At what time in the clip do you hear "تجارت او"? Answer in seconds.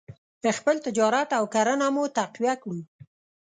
0.85-1.43